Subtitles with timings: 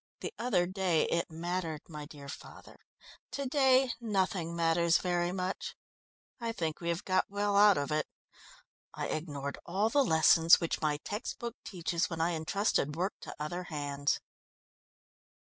[0.21, 2.79] "The other day it mattered, my dear father.
[3.33, 5.75] To day nothing matters very much.
[6.39, 8.07] I think we have got well out of it.
[8.95, 13.65] I ignored all the lessons which my textbook teaches when I entrusted work to other
[13.65, 14.19] hands.